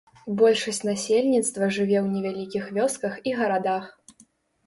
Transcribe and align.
Большасць 0.37 0.79
насельніцтва 0.89 1.67
жыве 1.75 1.97
ў 2.05 2.15
невялікіх 2.15 2.63
вёсках 2.77 3.13
і 3.29 3.35
гарадах. 3.43 3.85